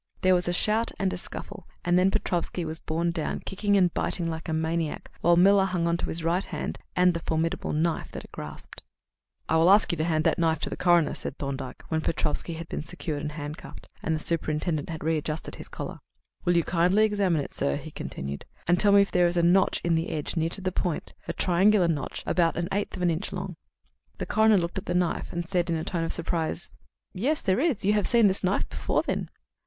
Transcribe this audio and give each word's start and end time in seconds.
There 0.21 0.33
was 0.33 0.47
a 0.47 0.51
shout 0.51 0.91
and 0.97 1.13
a 1.13 1.15
scuffle, 1.15 1.67
and 1.85 1.95
then 1.95 2.09
Petrofsky 2.09 2.65
was 2.65 2.79
born 2.79 3.11
down, 3.11 3.41
kicking 3.41 3.75
and 3.75 3.93
biting 3.93 4.27
like 4.27 4.49
a 4.49 4.51
maniac, 4.51 5.11
while 5.21 5.35
Miller 5.35 5.65
hung 5.65 5.87
on 5.87 5.95
to 5.97 6.07
his 6.07 6.23
right 6.23 6.43
hand 6.43 6.79
and 6.95 7.13
the 7.13 7.19
formidable 7.19 7.71
knife 7.71 8.11
that 8.13 8.23
it 8.25 8.31
grasped. 8.31 8.81
[Illustration: 8.81 8.97
SUPERINTENDENT 8.97 9.29
MILLER 9.29 9.29
RISES 9.29 9.29
TO 9.29 9.29
THE 9.29 9.33
OCCASION.] 9.35 9.47
"I 9.47 9.57
will 9.57 9.69
ask 9.69 9.91
you 9.91 9.97
to 9.97 10.03
hand 10.05 10.23
that 10.23 10.39
knife 10.39 10.59
to 10.59 10.69
the 10.71 10.75
coroner," 10.75 11.13
said 11.13 11.37
Thorndyke, 11.77 11.83
when 11.89 12.01
Petrofsky 12.01 12.53
had 12.55 12.67
been 12.67 12.81
secured 12.81 13.21
and 13.21 13.31
handcuffed, 13.33 13.87
and 14.01 14.15
the 14.15 14.19
superintendent 14.19 14.89
had 14.89 15.03
readjusted 15.03 15.53
his 15.57 15.67
collar. 15.67 15.99
"Will 16.45 16.57
you 16.57 16.63
kindly 16.63 17.05
examine 17.05 17.43
it, 17.43 17.53
sir," 17.53 17.75
he 17.75 17.91
continued, 17.91 18.45
"and 18.67 18.79
tell 18.79 18.93
me 18.93 19.03
if 19.03 19.11
there 19.11 19.27
is 19.27 19.37
a 19.37 19.43
notch 19.43 19.81
in 19.83 19.93
the 19.93 20.09
edge, 20.09 20.35
near 20.35 20.49
to 20.49 20.61
the 20.61 20.71
point 20.71 21.13
a 21.27 21.33
triangular 21.33 21.87
notch 21.87 22.23
about 22.25 22.57
an 22.57 22.67
eighth 22.71 22.95
of 22.95 23.03
an 23.03 23.11
inch 23.11 23.31
long?" 23.31 23.55
The 24.17 24.25
coroner 24.25 24.57
looked 24.57 24.79
at 24.79 24.87
the 24.87 24.95
knife, 24.95 25.31
and 25.31 25.43
then 25.43 25.47
said 25.47 25.69
in 25.69 25.75
a 25.75 25.83
tone 25.83 26.03
of 26.03 26.11
surprise: 26.11 26.73
"Yes, 27.13 27.41
there 27.41 27.59
is. 27.59 27.85
You 27.85 27.93
have 27.93 28.07
seen 28.07 28.25
this 28.25 28.43
knife 28.43 28.67
before, 28.67 29.03
then?" 29.03 29.29